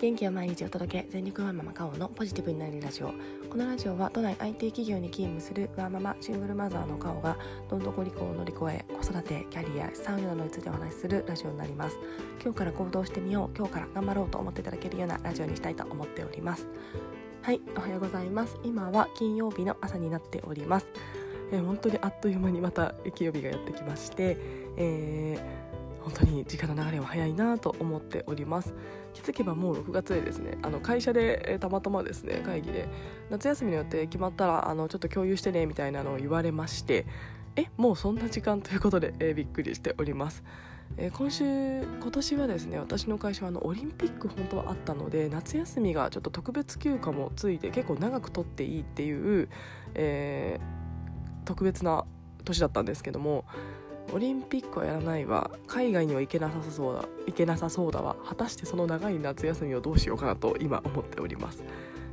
[0.00, 1.06] 元気を毎日お届け。
[1.10, 3.12] 全力ワンママカオのポジティブになれるラジオ。
[3.50, 7.36] このラジオは都内 IT 企業に勤務するワーママシングルマザーのカオが
[7.68, 11.98] どんどこ離婚を乗り越え子育てキャリア資産運用についてお話しするラジオになります。
[12.42, 16.66] 今日から行動してみよう今日から頑張ろうと思っていただけるようなラジオにしたいと思っております。
[17.42, 18.56] はいおはようございます。
[18.64, 20.86] 今は金曜日の朝になっております。
[21.52, 24.38] えー、本当にあっという間にまた金曜日がやってきまして、
[24.78, 25.69] えー
[26.02, 28.74] 本当に時間の流れは早いなと思っております。
[29.12, 32.88] 気づけばもう6月でですねあの会社で、えたまたまですね会議で
[33.28, 37.06] 夏休みの予定決まったらあのちょっと共有してねみたいなのを言われまして
[37.56, 40.42] えもうそんな時間ということで、えー、びっくりしております。
[40.96, 49.48] えー、今週今年はですね私の会社はあのオリンピック本当はあったので夏休みがちょっと特別休暇もついて結構長く取っていいっていう、
[49.94, 52.04] えー、特別な
[52.44, 53.44] 年だったんですけども
[54.12, 55.50] オリンピックはやらないわ。
[55.66, 57.04] 海外には行けなさそうだ。
[57.26, 58.16] 行けなさそうだわ。
[58.24, 61.62] 果たしてその長い夏休みをどうしようかなと今思っております、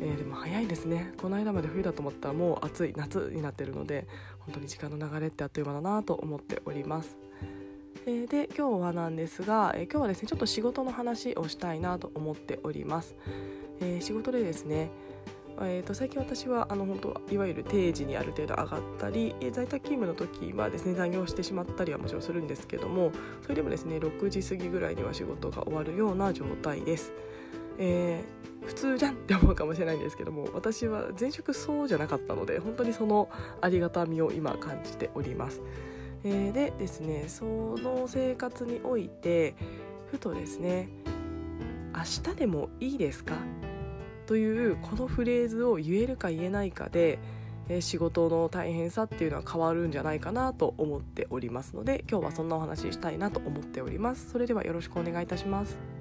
[0.00, 1.12] えー、でも早いですね。
[1.20, 4.06] この間まで冬だと思ったらもう暑い夏になってるので
[4.40, 7.16] 本当に時間の流れってあっという間だなと思っております。
[8.06, 13.14] え、で今日はなんですが、え、今日はですねちょっと仕事の話をしたいなと思っております、
[13.80, 14.90] えー、仕事でですね
[15.60, 23.10] えーと、最近私はあの本当いわゆる定時にある程度上がったり、えー、在宅勤務の時はですね残業してしまったりはもちろんするんですけども
[23.42, 27.12] それでもですね6時過ぎぐらいには仕事が終わるような状態です。
[27.80, 33.28] えー、普通じゃんって思うかもしれないんですけども私は前職そうじゃなかったので本当にその
[33.60, 35.60] ありがたみを今感じております。
[36.24, 39.54] えー、でですねその生活において
[40.10, 40.88] ふとですね
[41.94, 43.34] 明日でもいいですか？
[44.28, 47.18] というこのフレーズを言えるか言えないかで
[47.80, 54.30] 仕事の大変さっていうのは変わるんじゃないかなと思っておりますので今日はそんなお話ししたいなと思っております。
[54.30, 55.97] それではよろしくお願いいたします。